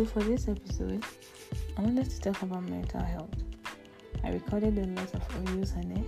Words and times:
So, 0.00 0.06
for 0.06 0.22
this 0.22 0.48
episode, 0.48 1.04
I 1.76 1.82
wanted 1.82 2.08
to 2.08 2.20
talk 2.22 2.40
about 2.40 2.62
mental 2.62 3.02
health. 3.02 3.34
I 4.24 4.30
recorded 4.30 4.78
a 4.78 4.86
lot 4.98 5.12
of 5.12 5.28
audios 5.28 5.76
on 5.76 5.92
it, 5.92 6.06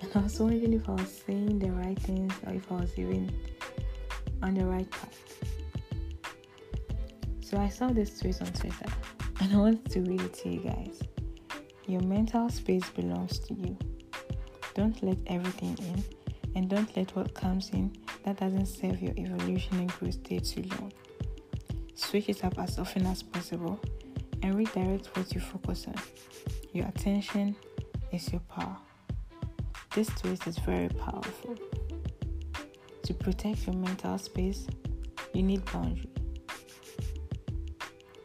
and 0.00 0.10
I 0.12 0.18
was 0.18 0.40
wondering 0.40 0.72
if 0.72 0.88
I 0.88 0.94
was 0.94 1.22
saying 1.24 1.60
the 1.60 1.70
right 1.70 1.96
things 2.00 2.34
or 2.44 2.54
if 2.54 2.72
I 2.72 2.74
was 2.74 2.98
even 2.98 3.30
on 4.42 4.54
the 4.54 4.66
right 4.66 4.90
path. 4.90 5.16
So, 7.40 7.58
I 7.58 7.68
saw 7.68 7.90
this 7.90 8.18
tweet 8.18 8.42
on 8.42 8.48
Twitter, 8.48 8.90
and 9.40 9.52
I 9.52 9.56
wanted 9.56 9.88
to 9.92 10.00
read 10.00 10.20
it 10.20 10.34
to 10.34 10.48
you 10.48 10.58
guys. 10.58 11.00
Your 11.86 12.02
mental 12.02 12.48
space 12.48 12.90
belongs 12.90 13.38
to 13.38 13.54
you. 13.54 13.78
Don't 14.74 15.00
let 15.00 15.18
everything 15.28 15.78
in, 15.78 16.02
and 16.56 16.68
don't 16.68 16.90
let 16.96 17.14
what 17.14 17.34
comes 17.34 17.70
in 17.70 17.92
that 18.24 18.40
doesn't 18.40 18.66
serve 18.66 19.00
your 19.00 19.14
evolution 19.16 19.78
and 19.78 19.92
growth 19.92 20.14
stay 20.14 20.40
too 20.40 20.64
long. 20.80 20.92
Switch 21.98 22.28
it 22.28 22.44
up 22.44 22.56
as 22.58 22.78
often 22.78 23.04
as 23.06 23.24
possible 23.24 23.78
and 24.42 24.54
redirect 24.54 25.08
what 25.16 25.34
you 25.34 25.40
focus 25.40 25.86
on. 25.88 25.96
Your 26.72 26.86
attention 26.86 27.56
is 28.12 28.30
your 28.32 28.40
power. 28.42 28.76
This 29.94 30.08
twist 30.10 30.46
is 30.46 30.58
very 30.58 30.88
powerful. 30.88 31.56
To 33.02 33.14
protect 33.14 33.66
your 33.66 33.74
mental 33.74 34.16
space, 34.16 34.68
you 35.34 35.42
need 35.42 35.64
boundaries. 35.72 36.06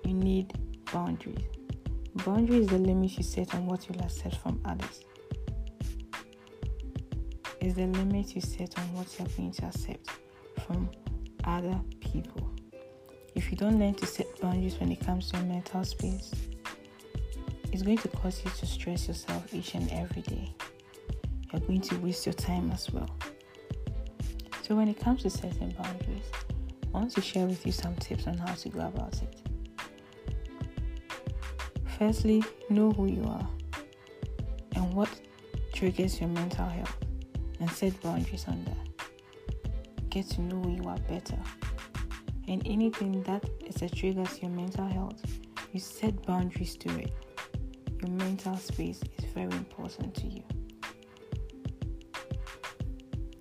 You 0.06 0.14
need 0.14 0.54
boundaries. 0.94 1.44
Boundary 2.24 2.60
is 2.60 2.68
the 2.68 2.78
limit 2.78 3.18
you 3.18 3.24
set 3.24 3.56
on 3.56 3.66
what 3.66 3.90
you'll 3.90 4.04
accept 4.04 4.38
from 4.38 4.62
others. 4.66 5.04
Is 7.60 7.74
the 7.74 7.88
limit 7.88 8.36
you 8.36 8.42
set 8.42 8.78
on 8.78 8.94
what 8.94 9.08
you're 9.18 9.28
going 9.36 9.52
to 9.52 9.66
accept 9.66 10.10
from 10.66 10.90
other 11.44 11.82
people. 12.00 12.52
If 13.36 13.50
you 13.50 13.58
don't 13.58 13.80
learn 13.80 13.96
to 13.96 14.06
set 14.06 14.40
boundaries 14.40 14.80
when 14.80 14.92
it 14.92 15.04
comes 15.04 15.32
to 15.32 15.38
your 15.38 15.46
mental 15.48 15.84
space, 15.84 16.32
it's 17.72 17.82
going 17.82 17.98
to 17.98 18.08
cause 18.10 18.42
you 18.46 18.52
to 18.52 18.66
stress 18.66 19.08
yourself 19.08 19.52
each 19.54 19.74
and 19.74 19.90
every 19.92 20.22
day. 20.22 20.54
You're 21.52 21.62
going 21.62 21.82
to 21.82 21.96
waste 21.98 22.28
your 22.28 22.34
time 22.34 22.72
as 22.72 22.92
well. 22.92 23.10
So, 24.62 24.76
when 24.76 24.88
it 24.88 25.00
comes 25.00 25.24
to 25.24 25.30
setting 25.30 25.72
boundaries, 25.72 26.26
I 26.94 26.98
want 27.00 27.12
to 27.14 27.22
share 27.22 27.48
with 27.48 27.66
you 27.66 27.72
some 27.72 27.96
tips 27.96 28.28
on 28.28 28.38
how 28.38 28.54
to 28.54 28.70
go 28.70 28.82
about 28.82 29.20
it. 29.22 29.42
Firstly, 31.98 32.44
know 32.70 32.92
who 32.92 33.08
you 33.08 33.24
are 33.24 33.48
and 34.76 34.94
what 34.94 35.10
triggers 35.74 36.20
your 36.20 36.30
mental 36.30 36.68
health 36.68 36.98
and 37.60 37.70
set 37.72 38.00
boundaries 38.02 38.46
on 38.48 38.64
that. 38.66 40.10
Get 40.10 40.28
to 40.32 40.42
know 40.42 40.62
who 40.62 40.76
you 40.76 40.88
are 40.88 41.00
better. 41.10 41.38
And 42.48 42.62
anything 42.66 43.24
that 43.24 43.44
is 43.66 43.82
a 43.82 43.90
trigger 43.90 44.26
to 44.26 44.42
your 44.42 44.52
mental 44.52 44.86
health, 44.86 45.22
you 45.72 45.80
set 45.80 46.26
boundaries 46.26 46.76
to 46.78 46.90
it. 47.00 47.14
Your 48.02 48.12
mental 48.12 48.58
space 48.58 49.02
is 49.18 49.26
very 49.34 49.52
important 49.52 50.14
to 50.16 50.28
you. 50.28 50.44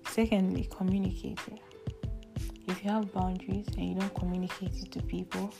Secondly, 0.07 0.67
communicate 0.71 1.39
it. 1.51 1.59
If 2.67 2.83
you 2.83 2.91
have 2.91 3.11
boundaries 3.11 3.67
and 3.77 3.89
you 3.89 3.95
don't 3.95 4.15
communicate 4.15 4.73
it 4.73 4.91
to 4.93 5.01
people, 5.01 5.53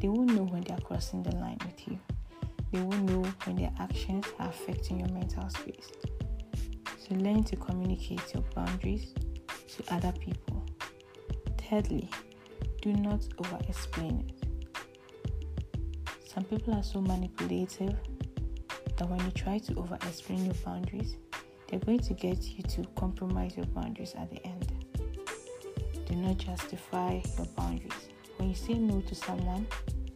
they 0.00 0.08
won't 0.08 0.32
know 0.34 0.44
when 0.44 0.62
they 0.62 0.74
are 0.74 0.80
crossing 0.80 1.22
the 1.22 1.34
line 1.36 1.58
with 1.64 1.88
you. 1.88 1.98
They 2.72 2.80
won't 2.80 3.04
know 3.04 3.24
when 3.44 3.56
their 3.56 3.72
actions 3.78 4.26
are 4.38 4.48
affecting 4.48 5.00
your 5.00 5.08
mental 5.08 5.48
space. 5.48 5.90
So 6.98 7.14
learn 7.14 7.44
to 7.44 7.56
communicate 7.56 8.34
your 8.34 8.42
boundaries 8.54 9.14
to 9.68 9.94
other 9.94 10.12
people. 10.12 10.66
Thirdly, 11.56 12.10
do 12.80 12.92
not 12.92 13.26
over 13.38 13.58
explain 13.68 14.24
it. 14.28 14.48
Some 16.26 16.44
people 16.44 16.74
are 16.74 16.82
so 16.82 17.00
manipulative 17.00 17.96
that 18.96 19.08
when 19.08 19.20
you 19.24 19.30
try 19.32 19.58
to 19.58 19.74
over 19.76 19.96
explain 19.96 20.44
your 20.44 20.54
boundaries, 20.64 21.16
they're 21.68 21.80
going 21.80 22.00
to 22.00 22.14
get 22.14 22.42
you 22.44 22.62
to 22.62 22.84
compromise 22.96 23.56
your 23.56 23.66
boundaries 23.66 24.14
at 24.16 24.30
the 24.30 24.44
end. 24.46 24.72
Do 26.06 26.16
not 26.16 26.38
justify 26.38 27.20
your 27.36 27.46
boundaries. 27.56 28.08
When 28.36 28.48
you 28.48 28.54
say 28.54 28.74
no 28.74 29.00
to 29.00 29.14
someone, 29.14 29.66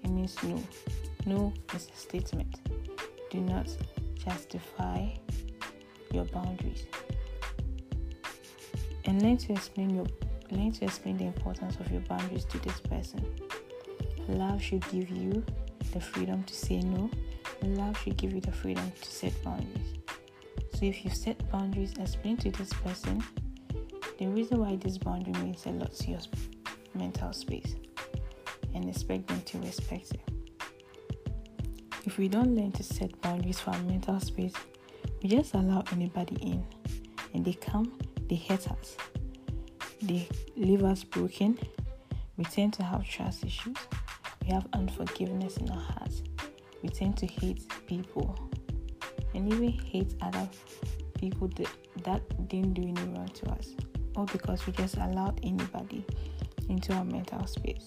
it 0.02 0.10
means 0.10 0.36
no. 0.42 0.62
No 1.26 1.52
is 1.74 1.88
a 1.92 1.96
statement. 1.96 2.60
Do 3.30 3.40
not 3.40 3.68
justify 4.16 5.08
your 6.12 6.24
boundaries. 6.24 6.86
And 9.04 9.20
learn 9.20 9.36
to 9.38 9.52
explain 9.52 9.90
your 9.90 10.06
learn 10.52 10.72
to 10.72 10.84
explain 10.84 11.16
the 11.16 11.24
importance 11.24 11.76
of 11.80 11.90
your 11.90 12.00
boundaries 12.02 12.44
to 12.46 12.58
this 12.58 12.80
person. 12.80 13.24
Love 14.28 14.62
should 14.62 14.88
give 14.90 15.10
you 15.10 15.44
the 15.92 16.00
freedom 16.00 16.42
to 16.44 16.54
say 16.54 16.80
no. 16.80 17.10
Love 17.62 17.98
should 17.98 18.16
give 18.16 18.32
you 18.32 18.40
the 18.40 18.52
freedom 18.52 18.92
to 19.00 19.10
set 19.10 19.32
boundaries. 19.44 19.94
So 20.74 20.86
if 20.86 21.04
you 21.04 21.10
set 21.10 21.50
boundaries, 21.50 21.94
explain 21.98 22.36
to 22.38 22.50
this 22.50 22.72
person 22.72 23.22
the 24.18 24.26
reason 24.26 24.60
why 24.60 24.76
this 24.76 24.98
boundary 24.98 25.34
means 25.42 25.66
a 25.66 25.70
lot 25.70 25.92
to 25.92 26.10
your 26.10 26.20
mental 26.94 27.32
space 27.32 27.76
and 28.74 28.88
expect 28.88 29.26
them 29.28 29.40
to 29.42 29.58
respect 29.58 30.12
it. 30.12 30.20
If 32.04 32.18
we 32.18 32.28
don't 32.28 32.54
learn 32.54 32.72
to 32.72 32.82
set 32.82 33.20
boundaries 33.20 33.60
for 33.60 33.70
our 33.70 33.82
mental 33.82 34.18
space, 34.20 34.54
we 35.22 35.28
just 35.28 35.54
allow 35.54 35.84
anybody 35.92 36.36
in 36.42 36.64
and 37.34 37.44
they 37.44 37.52
come, 37.52 37.92
they 38.28 38.36
hurt 38.36 38.70
us, 38.70 38.96
they 40.02 40.28
leave 40.56 40.82
us 40.82 41.04
broken. 41.04 41.58
We 42.36 42.44
tend 42.44 42.72
to 42.74 42.82
have 42.82 43.04
trust 43.04 43.44
issues. 43.44 43.76
We 44.42 44.52
have 44.52 44.66
unforgiveness 44.72 45.56
in 45.58 45.70
our 45.70 45.80
hearts. 45.80 46.22
We 46.82 46.88
tend 46.88 47.16
to 47.18 47.26
hate 47.26 47.62
people 47.86 48.36
and 49.34 49.52
even 49.52 49.68
hate 49.70 50.14
other 50.20 50.48
people 51.16 51.48
that, 51.56 51.68
that 52.02 52.48
didn't 52.48 52.74
do 52.74 52.82
any 52.82 53.02
wrong 53.12 53.28
to 53.28 53.50
us. 53.52 53.70
All 54.16 54.26
because 54.26 54.66
we 54.66 54.72
just 54.72 54.96
allowed 54.96 55.40
anybody 55.42 56.04
into 56.68 56.92
our 56.94 57.04
mental 57.04 57.46
space. 57.46 57.86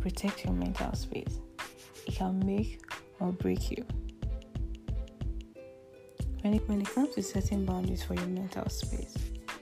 Protect 0.00 0.44
your 0.44 0.52
mental 0.52 0.92
space. 0.94 1.40
It 2.06 2.14
can 2.14 2.44
make 2.44 2.80
or 3.18 3.32
break 3.32 3.70
you. 3.70 3.84
When 6.42 6.54
it, 6.54 6.68
when 6.68 6.82
it 6.82 6.88
comes 6.94 7.14
to 7.14 7.22
setting 7.22 7.64
boundaries 7.64 8.04
for 8.04 8.14
your 8.14 8.26
mental 8.28 8.68
space, 8.68 9.16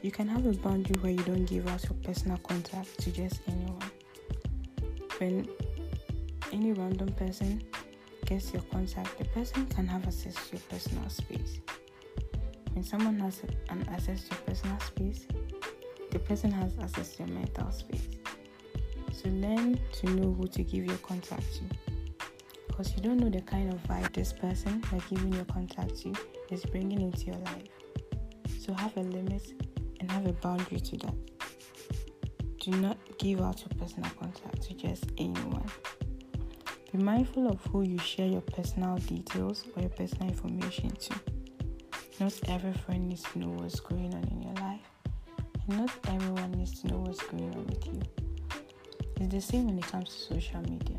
you 0.04 0.10
can 0.10 0.28
have 0.28 0.44
a 0.44 0.52
boundary 0.58 0.94
where 1.00 1.12
you 1.12 1.22
don't 1.22 1.46
give 1.46 1.66
out 1.66 1.82
your 1.84 1.94
personal 2.02 2.36
contact 2.46 2.98
to 2.98 3.10
just 3.10 3.40
anyone. 3.48 3.90
When 5.16 5.48
any 6.52 6.74
random 6.74 7.08
person 7.14 7.62
gets 8.26 8.52
your 8.52 8.60
contact, 8.70 9.16
the 9.16 9.24
person 9.24 9.64
can 9.64 9.86
have 9.86 10.06
access 10.06 10.34
to 10.34 10.56
your 10.56 10.60
personal 10.68 11.08
space. 11.08 11.58
When 12.74 12.84
someone 12.84 13.18
has 13.20 13.40
an 13.70 13.88
access 13.90 14.24
to 14.24 14.34
your 14.34 14.42
personal 14.42 14.78
space, 14.80 15.26
the 16.10 16.18
person 16.18 16.50
has 16.50 16.72
access 16.82 17.16
to 17.16 17.22
your 17.22 17.32
mental 17.32 17.72
space. 17.72 18.06
So 19.10 19.30
learn 19.30 19.80
to 19.90 20.10
know 20.10 20.34
who 20.34 20.46
to 20.48 20.62
give 20.62 20.84
your 20.84 20.98
contact 20.98 21.46
to. 21.54 21.62
Because 22.66 22.94
you 22.94 23.00
don't 23.00 23.20
know 23.20 23.30
the 23.30 23.40
kind 23.40 23.72
of 23.72 23.82
vibe 23.84 24.12
this 24.12 24.34
person 24.34 24.84
by 24.92 25.00
giving 25.08 25.32
your 25.32 25.46
contact 25.46 25.96
to 26.02 26.12
is 26.50 26.62
bringing 26.66 27.00
into 27.00 27.24
your 27.24 27.36
life. 27.36 27.68
So 28.60 28.74
have 28.74 28.94
a 28.98 29.00
limit 29.00 29.54
and 30.04 30.12
have 30.12 30.26
a 30.26 30.32
boundary 30.34 30.80
to 30.80 30.96
that. 30.98 31.14
Do 32.60 32.72
not 32.72 32.98
give 33.18 33.40
out 33.40 33.60
your 33.60 33.70
personal 33.80 34.10
contact 34.18 34.60
to 34.64 34.74
just 34.74 35.06
anyone. 35.16 35.64
Be 36.92 36.98
mindful 36.98 37.48
of 37.48 37.58
who 37.66 37.82
you 37.82 37.98
share 37.98 38.26
your 38.26 38.42
personal 38.42 38.98
details 38.98 39.64
or 39.74 39.80
your 39.80 39.90
personal 39.90 40.28
information 40.28 40.90
to. 40.90 41.14
Not 42.20 42.38
every 42.48 42.74
friend 42.74 43.08
needs 43.08 43.22
to 43.32 43.38
know 43.38 43.48
what's 43.48 43.80
going 43.80 44.14
on 44.14 44.24
in 44.24 44.42
your 44.42 44.54
life, 44.54 44.86
and 45.68 45.78
not 45.78 45.90
everyone 46.08 46.52
needs 46.52 46.80
to 46.82 46.88
know 46.88 46.98
what's 46.98 47.22
going 47.22 47.54
on 47.54 47.66
with 47.66 47.86
you. 47.86 48.02
It's 49.20 49.34
the 49.34 49.40
same 49.40 49.66
when 49.66 49.78
it 49.78 49.86
comes 49.86 50.14
to 50.14 50.34
social 50.34 50.60
media. 50.60 50.98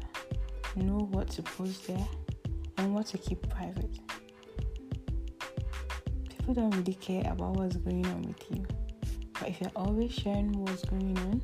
Know 0.76 1.08
what 1.12 1.30
to 1.30 1.44
post 1.44 1.88
there 1.88 2.08
and 2.80 2.94
what 2.94 3.06
to 3.08 3.20
keep 3.20 3.48
private. 3.50 4.00
People 6.30 6.54
don't 6.56 6.76
really 6.76 6.96
care 6.96 7.32
about 7.32 7.56
what's 7.56 7.78
going 7.78 8.06
on 8.08 8.22
with 8.24 8.52
you. 8.52 8.66
But 9.40 9.50
if 9.50 9.62
you're 9.62 9.72
always 9.76 10.14
sharing 10.14 10.52
what's 10.64 10.86
going 10.86 11.18
on, 11.20 11.42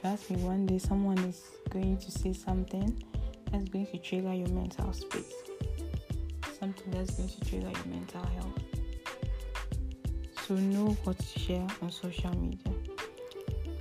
trust 0.00 0.30
me, 0.30 0.36
one 0.42 0.66
day 0.66 0.78
someone 0.78 1.18
is 1.18 1.42
going 1.70 1.96
to 1.98 2.10
say 2.10 2.32
something 2.32 3.02
that's 3.50 3.68
going 3.68 3.86
to 3.86 3.98
trigger 3.98 4.32
your 4.32 4.48
mental 4.48 4.92
space. 4.92 5.32
Something 6.58 6.90
that's 6.90 7.16
going 7.16 7.28
to 7.28 7.40
trigger 7.48 7.68
your 7.68 7.86
mental 7.86 8.24
health. 8.24 8.58
So 10.46 10.54
know 10.54 10.96
what 11.04 11.18
to 11.18 11.38
share 11.38 11.66
on 11.80 11.90
social 11.90 12.34
media. 12.36 12.72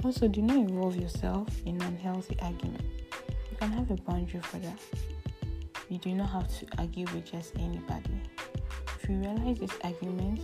Also, 0.03 0.27
do 0.27 0.41
not 0.41 0.57
involve 0.57 0.95
yourself 0.95 1.47
in 1.65 1.81
unhealthy 1.81 2.37
argument. 2.41 2.83
You 3.51 3.57
can 3.57 3.71
have 3.71 3.89
a 3.91 3.95
boundary 3.95 4.41
for 4.41 4.57
that. 4.57 4.79
You 5.89 5.97
do 5.97 6.13
not 6.13 6.29
have 6.29 6.47
to 6.59 6.65
argue 6.77 7.05
with 7.13 7.31
just 7.31 7.55
anybody. 7.55 8.21
If 9.01 9.09
you 9.09 9.15
realize 9.17 9.59
this 9.59 9.77
argument 9.83 10.41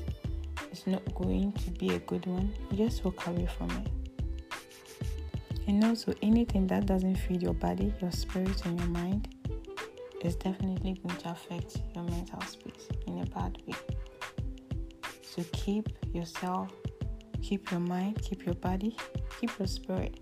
is 0.72 0.86
not 0.88 1.04
going 1.16 1.52
to 1.54 1.72
be 1.72 1.96
a 1.96 2.00
good 2.00 2.25
one, 2.25 2.54
you 2.72 2.78
just 2.78 3.04
walk 3.04 3.28
away 3.28 3.48
from 3.58 3.69
it. 3.72 3.88
And 5.68 5.84
also, 5.84 6.14
anything 6.22 6.66
that 6.68 6.86
doesn't 6.86 7.16
feed 7.16 7.42
your 7.42 7.54
body, 7.54 7.94
your 8.02 8.12
spirit, 8.12 8.66
and 8.66 8.80
your 8.80 8.90
mind 8.90 9.28
is 10.22 10.36
definitely 10.36 10.94
going 11.04 11.18
to 11.18 11.31
affect 11.31 11.81
your 11.94 12.06
mental 12.06 12.42
space 12.42 12.88
in 13.06 13.19
a 13.19 13.25
bad 13.25 13.58
way. 13.68 13.75
So, 15.22 15.44
keep 15.52 15.90
yourself, 16.14 16.69
keep 17.42 17.69
your 17.69 17.81
mind, 17.81 18.22
keep 18.22 18.46
your 18.46 18.56
body, 18.56 18.96
keep 19.40 19.52
your 19.60 19.68
spirit 19.68 20.19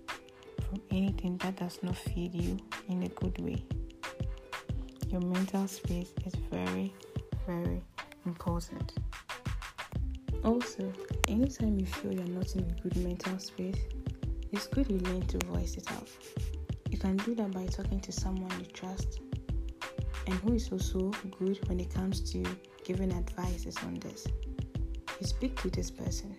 from 0.68 0.82
anything 0.90 1.36
that 1.38 1.56
does 1.56 1.78
not 1.82 1.96
feed 1.96 2.34
you 2.34 2.56
in 2.88 3.04
a 3.04 3.08
good 3.08 3.38
way. 3.38 3.64
Your 5.08 5.20
mental 5.20 5.68
space 5.68 6.12
is 6.24 6.34
very, 6.50 6.92
very 7.46 7.82
important. 8.26 8.92
Also, 10.46 10.92
anytime 11.26 11.76
you 11.76 11.84
feel 11.86 12.14
you're 12.14 12.24
not 12.28 12.54
in 12.54 12.60
a 12.60 12.80
good 12.80 12.96
mental 12.98 13.36
space, 13.36 13.80
it's 14.52 14.68
good 14.68 14.88
you 14.88 14.98
learn 14.98 15.22
to 15.22 15.44
voice 15.46 15.76
it 15.76 15.90
out. 15.90 16.08
You 16.88 16.98
can 16.98 17.16
do 17.16 17.34
that 17.34 17.50
by 17.50 17.66
talking 17.66 17.98
to 17.98 18.12
someone 18.12 18.52
you 18.60 18.66
trust 18.66 19.18
and 20.28 20.34
who 20.36 20.54
is 20.54 20.70
also 20.70 21.10
good 21.40 21.58
when 21.68 21.80
it 21.80 21.92
comes 21.92 22.20
to 22.30 22.44
giving 22.84 23.10
advices 23.10 23.76
on 23.78 23.94
this. 23.94 24.24
You 25.20 25.26
speak 25.26 25.60
to 25.62 25.68
this 25.68 25.90
person. 25.90 26.36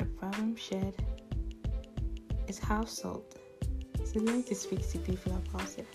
A 0.00 0.04
problem 0.04 0.54
shared 0.54 0.94
is 2.46 2.58
half 2.58 2.90
solved. 2.90 3.38
So 4.04 4.20
learn 4.20 4.42
to 4.42 4.54
speak 4.54 4.86
to 4.90 4.98
people 4.98 5.32
about 5.32 5.78
it. 5.78 5.86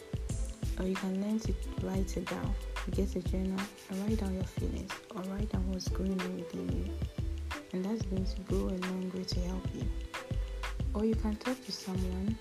Or 0.79 0.85
you 0.87 0.95
can 0.95 1.21
learn 1.21 1.39
to 1.41 1.53
write 1.83 2.17
it 2.17 2.25
down. 2.27 2.55
You 2.85 2.91
get 2.91 3.15
a 3.15 3.21
journal 3.21 3.59
and 3.89 4.03
write 4.03 4.19
down 4.19 4.33
your 4.33 4.43
feelings 4.43 4.91
or 5.15 5.21
write 5.23 5.49
down 5.49 5.71
what's 5.71 5.87
going 5.87 6.19
on 6.19 6.35
within 6.35 6.69
you. 6.77 6.91
And 7.71 7.85
that's 7.85 8.01
going 8.03 8.25
to 8.25 8.41
go 8.41 8.55
a 8.55 8.77
long 8.87 9.11
way 9.13 9.23
to 9.23 9.39
help 9.41 9.65
you. 9.73 9.87
Or 10.93 11.05
you 11.05 11.15
can 11.15 11.35
talk 11.37 11.63
to 11.65 11.71
someone 11.71 12.37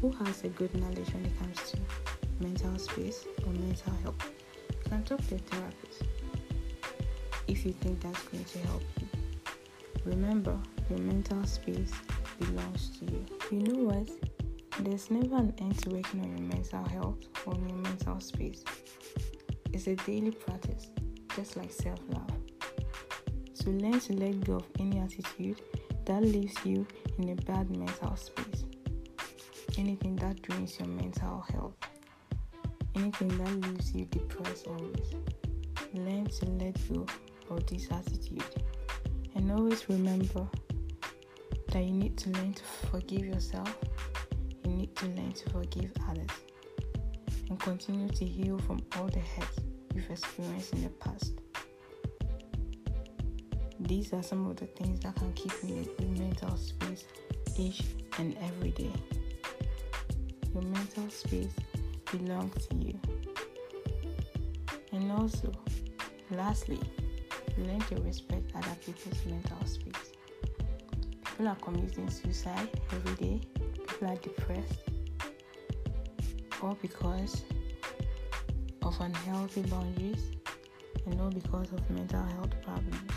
who 0.00 0.12
has 0.12 0.44
a 0.44 0.48
good 0.48 0.74
knowledge 0.74 1.12
when 1.14 1.24
it 1.24 1.38
comes 1.38 1.70
to 1.70 1.78
mental 2.40 2.78
space 2.78 3.24
or 3.46 3.52
mental 3.52 3.92
health. 4.02 4.30
You 4.68 4.90
can 4.90 5.02
talk 5.04 5.26
to 5.28 5.34
a 5.34 5.38
therapist 5.38 6.02
if 7.48 7.64
you 7.64 7.72
think 7.72 8.00
that's 8.00 8.22
going 8.24 8.44
to 8.44 8.58
help 8.60 8.82
you. 9.00 9.08
Remember, 10.04 10.56
your 10.88 10.98
mental 10.98 11.42
space 11.44 11.92
belongs 12.38 12.98
to 12.98 13.04
you. 13.06 13.24
You 13.50 13.58
know 13.60 13.84
what? 13.84 14.29
There's 14.82 15.10
never 15.10 15.36
an 15.36 15.52
end 15.58 15.78
to 15.82 15.90
working 15.90 16.20
on 16.22 16.30
your 16.30 16.48
mental 16.48 16.82
health 16.82 17.18
or 17.44 17.54
your 17.54 17.76
mental 17.76 18.18
space. 18.18 18.64
It's 19.74 19.86
a 19.86 19.94
daily 19.94 20.30
practice, 20.30 20.88
just 21.36 21.58
like 21.58 21.70
self 21.70 21.98
love. 22.08 22.30
So 23.52 23.70
learn 23.72 24.00
to 24.00 24.14
let 24.14 24.42
go 24.42 24.54
of 24.54 24.66
any 24.78 24.98
attitude 25.00 25.60
that 26.06 26.22
leaves 26.22 26.54
you 26.64 26.86
in 27.18 27.28
a 27.28 27.34
bad 27.34 27.68
mental 27.76 28.16
space. 28.16 28.64
Anything 29.76 30.16
that 30.16 30.40
drains 30.40 30.78
your 30.78 30.88
mental 30.88 31.44
health. 31.52 31.74
Anything 32.94 33.36
that 33.36 33.68
leaves 33.68 33.94
you 33.94 34.06
depressed 34.06 34.66
always. 34.66 35.12
Learn 35.92 36.24
to 36.24 36.46
let 36.46 36.74
go 36.90 37.04
of 37.50 37.66
this 37.66 37.86
attitude. 37.90 38.42
And 39.34 39.52
always 39.52 39.90
remember 39.90 40.48
that 41.68 41.84
you 41.84 41.92
need 41.92 42.16
to 42.16 42.30
learn 42.30 42.54
to 42.54 42.64
forgive 42.90 43.26
yourself 43.26 43.76
to 45.00 45.06
learn 45.06 45.32
to 45.32 45.48
forgive 45.48 45.90
others 46.10 46.28
and 47.48 47.58
continue 47.58 48.06
to 48.06 48.24
heal 48.26 48.58
from 48.58 48.78
all 48.96 49.06
the 49.06 49.18
hurt 49.18 49.48
you've 49.94 50.10
experienced 50.10 50.74
in 50.74 50.82
the 50.82 50.90
past. 50.90 51.32
These 53.80 54.12
are 54.12 54.22
some 54.22 54.46
of 54.50 54.56
the 54.56 54.66
things 54.66 55.00
that 55.00 55.16
can 55.16 55.32
keep 55.32 55.52
you 55.62 55.76
in 55.76 55.80
a 55.80 55.84
good 55.86 56.18
mental 56.18 56.54
space 56.58 57.04
each 57.56 57.82
and 58.18 58.36
every 58.42 58.72
day. 58.72 58.92
Your 60.52 60.64
mental 60.64 61.08
space 61.08 61.54
belongs 62.12 62.66
to 62.66 62.76
you. 62.76 63.00
And 64.92 65.10
also, 65.12 65.50
lastly, 66.30 66.78
learn 67.56 67.80
to 67.80 67.94
respect 68.02 68.52
other 68.54 68.76
people's 68.84 69.24
mental 69.24 69.66
space. 69.66 70.12
People 71.24 71.48
are 71.48 71.56
committing 71.56 72.10
suicide 72.10 72.68
every 72.92 73.14
day 73.14 73.40
people 74.00 74.14
are 74.14 74.20
depressed 74.20 74.89
all 76.62 76.76
because 76.82 77.42
of 78.82 79.00
unhealthy 79.00 79.62
boundaries 79.62 80.32
and 81.06 81.20
all 81.20 81.30
because 81.30 81.72
of 81.72 81.90
mental 81.90 82.22
health 82.22 82.60
problems. 82.62 83.12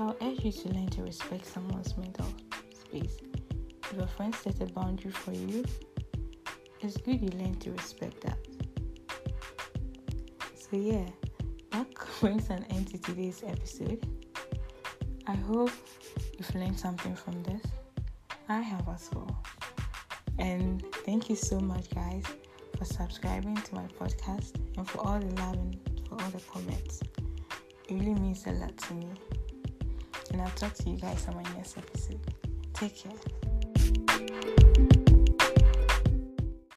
I'll 0.00 0.16
urge 0.22 0.44
you 0.44 0.52
to 0.52 0.68
learn 0.68 0.88
to 0.90 1.02
respect 1.02 1.46
someone's 1.46 1.96
mental 1.96 2.26
space. 2.72 3.18
If 3.90 3.98
a 3.98 4.06
friend 4.06 4.34
sets 4.34 4.60
a 4.60 4.66
boundary 4.66 5.10
for 5.10 5.32
you, 5.32 5.64
it's 6.80 6.96
good 6.98 7.20
you 7.20 7.28
learn 7.30 7.54
to 7.56 7.72
respect 7.72 8.20
that. 8.22 8.38
So 10.54 10.76
yeah, 10.76 11.06
that 11.72 11.86
brings 12.20 12.50
an 12.50 12.64
end 12.70 12.88
to 12.88 12.98
today's 12.98 13.42
episode. 13.46 14.06
I 15.26 15.34
hope 15.34 15.72
you've 16.38 16.54
learned 16.54 16.78
something 16.78 17.14
from 17.14 17.42
this. 17.42 17.62
I 18.48 18.60
have 18.60 18.88
as 18.88 19.10
well. 19.14 19.42
And 20.38 20.84
thank 21.04 21.28
you 21.28 21.36
so 21.36 21.58
much, 21.58 21.90
guys, 21.90 22.24
for 22.76 22.84
subscribing 22.84 23.56
to 23.56 23.74
my 23.74 23.86
podcast 24.00 24.54
and 24.76 24.88
for 24.88 25.06
all 25.06 25.18
the 25.18 25.34
love 25.42 25.54
and 25.54 25.76
for 26.08 26.22
all 26.22 26.30
the 26.30 26.40
comments. 26.40 27.02
It 27.88 27.94
really 27.94 28.14
means 28.14 28.46
a 28.46 28.52
lot 28.52 28.76
to 28.76 28.94
me. 28.94 29.08
And 30.30 30.42
I'll 30.42 30.50
talk 30.50 30.74
to 30.74 30.90
you 30.90 30.96
guys 30.96 31.26
on 31.28 31.36
my 31.36 31.42
next 31.54 31.76
episode. 31.78 32.20
Take 32.74 32.96
care. 32.96 34.27